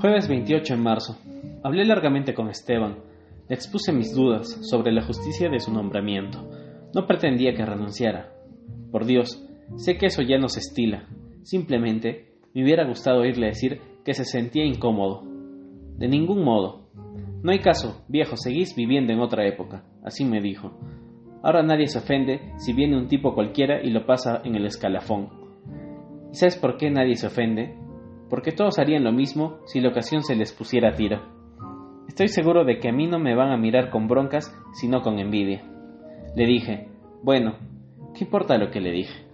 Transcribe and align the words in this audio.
Jueves 0.00 0.28
28 0.28 0.76
de 0.76 0.80
marzo. 0.80 1.18
Hablé 1.62 1.84
largamente 1.84 2.32
con 2.32 2.48
Esteban. 2.48 3.00
Le 3.50 3.54
expuse 3.54 3.92
mis 3.92 4.14
dudas 4.14 4.48
sobre 4.62 4.92
la 4.92 5.02
justicia 5.02 5.50
de 5.50 5.60
su 5.60 5.70
nombramiento. 5.74 6.38
No 6.94 7.06
pretendía 7.06 7.52
que 7.52 7.66
renunciara. 7.66 8.32
Por 8.90 9.04
Dios, 9.04 9.46
sé 9.76 9.98
que 9.98 10.06
eso 10.06 10.22
ya 10.22 10.38
no 10.38 10.48
se 10.48 10.60
estila. 10.60 11.06
Simplemente 11.42 12.32
me 12.54 12.62
hubiera 12.62 12.88
gustado 12.88 13.20
oírle 13.20 13.48
decir 13.48 13.78
que 14.02 14.14
se 14.14 14.24
sentía 14.24 14.64
incómodo. 14.64 15.22
De 15.98 16.08
ningún 16.08 16.44
modo. 16.44 16.88
No 17.42 17.52
hay 17.52 17.58
caso, 17.58 18.02
viejo, 18.08 18.38
seguís 18.38 18.74
viviendo 18.74 19.12
en 19.12 19.20
otra 19.20 19.46
época. 19.46 19.84
Así 20.02 20.24
me 20.24 20.40
dijo. 20.40 20.80
Ahora 21.42 21.62
nadie 21.62 21.88
se 21.88 21.98
ofende 21.98 22.54
si 22.56 22.72
viene 22.72 22.96
un 22.96 23.08
tipo 23.08 23.34
cualquiera 23.34 23.82
y 23.82 23.90
lo 23.90 24.06
pasa 24.06 24.40
en 24.46 24.54
el 24.54 24.64
escalafón. 24.64 25.28
¿Y 26.32 26.36
sabes 26.36 26.56
por 26.56 26.78
qué 26.78 26.90
nadie 26.90 27.16
se 27.16 27.26
ofende? 27.26 27.76
Porque 28.30 28.52
todos 28.52 28.78
harían 28.78 29.04
lo 29.04 29.12
mismo 29.12 29.58
si 29.66 29.80
la 29.80 29.90
ocasión 29.90 30.22
se 30.22 30.36
les 30.36 30.52
pusiera 30.52 30.90
a 30.90 30.94
tiro. 30.94 31.20
Estoy 32.08 32.28
seguro 32.28 32.64
de 32.64 32.78
que 32.78 32.88
a 32.88 32.92
mí 32.92 33.06
no 33.06 33.18
me 33.18 33.34
van 33.34 33.50
a 33.50 33.56
mirar 33.56 33.90
con 33.90 34.08
broncas, 34.08 34.56
sino 34.72 35.02
con 35.02 35.18
envidia. 35.18 35.62
Le 36.34 36.46
dije, 36.46 36.88
bueno, 37.22 37.56
¿qué 38.14 38.24
importa 38.24 38.56
lo 38.56 38.70
que 38.70 38.80
le 38.80 38.92
dije? 38.92 39.29